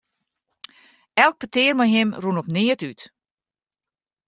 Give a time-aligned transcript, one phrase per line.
[1.23, 3.01] Elk petear mei him rûn op neat út.